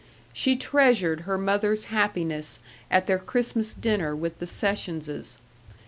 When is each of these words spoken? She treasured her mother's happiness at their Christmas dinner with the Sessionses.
She 0.33 0.55
treasured 0.55 1.21
her 1.29 1.37
mother's 1.37 1.85
happiness 1.93 2.59
at 2.89 3.05
their 3.05 3.19
Christmas 3.19 3.71
dinner 3.75 4.15
with 4.15 4.39
the 4.39 4.47
Sessionses. 4.47 5.37